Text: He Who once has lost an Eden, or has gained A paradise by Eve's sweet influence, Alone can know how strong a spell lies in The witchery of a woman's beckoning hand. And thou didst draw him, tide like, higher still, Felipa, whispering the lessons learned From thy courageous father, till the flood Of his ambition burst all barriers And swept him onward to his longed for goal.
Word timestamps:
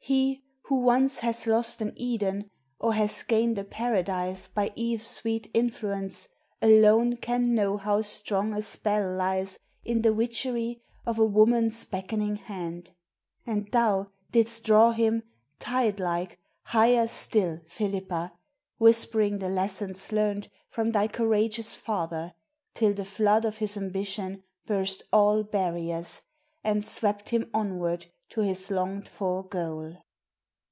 He 0.00 0.42
Who 0.62 0.76
once 0.76 1.18
has 1.18 1.46
lost 1.46 1.82
an 1.82 1.92
Eden, 1.94 2.48
or 2.78 2.94
has 2.94 3.22
gained 3.22 3.58
A 3.58 3.64
paradise 3.64 4.48
by 4.48 4.72
Eve's 4.74 5.06
sweet 5.06 5.50
influence, 5.52 6.28
Alone 6.62 7.18
can 7.18 7.54
know 7.54 7.76
how 7.76 8.00
strong 8.00 8.54
a 8.54 8.62
spell 8.62 9.14
lies 9.14 9.58
in 9.84 10.00
The 10.00 10.14
witchery 10.14 10.80
of 11.04 11.18
a 11.18 11.26
woman's 11.26 11.84
beckoning 11.84 12.36
hand. 12.36 12.92
And 13.46 13.70
thou 13.70 14.06
didst 14.30 14.64
draw 14.64 14.92
him, 14.92 15.24
tide 15.58 16.00
like, 16.00 16.38
higher 16.62 17.06
still, 17.06 17.60
Felipa, 17.68 18.32
whispering 18.78 19.40
the 19.40 19.50
lessons 19.50 20.10
learned 20.10 20.48
From 20.70 20.92
thy 20.92 21.06
courageous 21.06 21.76
father, 21.76 22.32
till 22.72 22.94
the 22.94 23.04
flood 23.04 23.44
Of 23.44 23.58
his 23.58 23.76
ambition 23.76 24.42
burst 24.64 25.02
all 25.12 25.42
barriers 25.42 26.22
And 26.64 26.82
swept 26.82 27.28
him 27.28 27.50
onward 27.52 28.06
to 28.30 28.42
his 28.42 28.70
longed 28.70 29.08
for 29.08 29.42
goal. 29.42 29.96